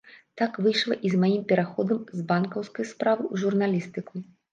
[0.41, 4.25] Так выйшла і з маім пераходам з банкаўскай справы ў журналістыку.